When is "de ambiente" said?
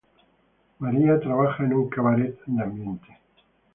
2.47-3.07